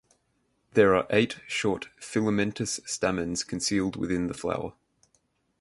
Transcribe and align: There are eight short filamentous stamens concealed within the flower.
There 0.73 0.95
are 0.95 1.05
eight 1.11 1.41
short 1.47 1.89
filamentous 1.99 2.79
stamens 2.89 3.43
concealed 3.43 3.95
within 3.97 4.25
the 4.25 4.33
flower. 4.33 4.73